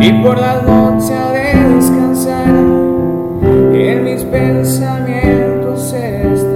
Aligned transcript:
y 0.00 0.12
por 0.22 0.38
la 0.38 0.62
noche 0.62 1.14
a 1.14 1.32
descansar 1.32 2.48
en 2.48 4.04
mis 4.04 4.22
pensamientos. 4.24 5.92
Estar. 5.92 6.49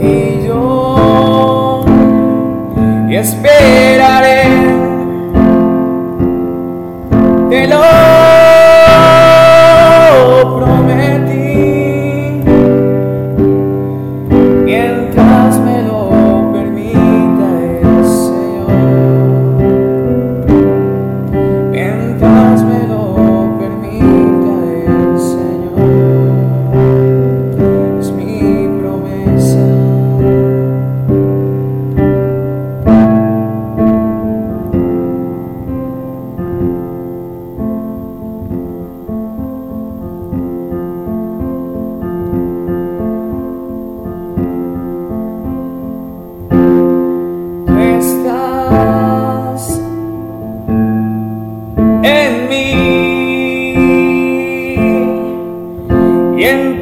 y 0.00 0.46
yo. 0.46 1.84
Y 3.08 3.16
espero 3.16 3.57
en 52.02 52.48
mí. 52.48 52.72
Y 56.36 56.44
en 56.44 56.77